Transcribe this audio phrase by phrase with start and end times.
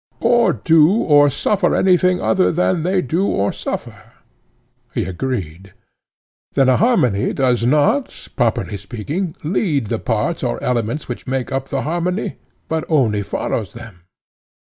[0.21, 4.01] Or do or suffer anything other than they do or suffer?
[4.95, 5.75] He agreed.
[6.53, 11.69] Then a harmony does not, properly speaking, lead the parts or elements which make up
[11.69, 12.37] the harmony,
[12.67, 14.01] but only follows them.